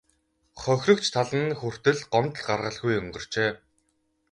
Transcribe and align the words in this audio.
Хохирогч 0.61 1.05
тал 1.15 1.31
нь 1.43 1.57
хүртэл 1.59 1.99
гомдол 2.13 2.43
гаргалгүй 2.49 2.93
өнгөрчээ. 3.01 3.49